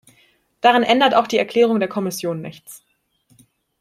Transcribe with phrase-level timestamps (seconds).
[0.61, 2.83] Daran ändert auch die Erklärung der Kommission nichts.